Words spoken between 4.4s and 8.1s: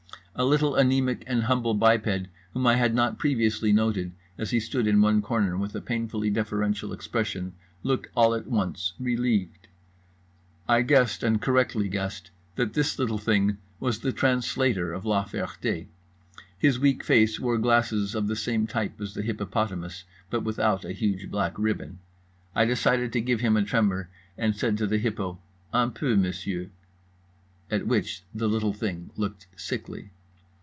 he stood in one corner with a painfully deferential expression, looked